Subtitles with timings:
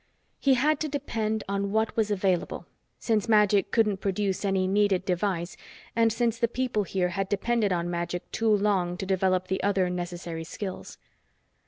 [0.39, 2.65] He had to depend on what was available,
[2.97, 5.55] since magic couldn't produce any needed device
[5.95, 9.91] and since the people here had depended on magic too long to develop the other
[9.91, 10.97] necessary skills.